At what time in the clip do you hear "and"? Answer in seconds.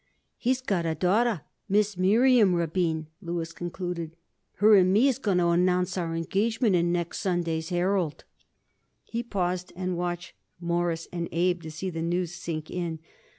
4.75-4.91, 9.75-9.95, 11.13-11.29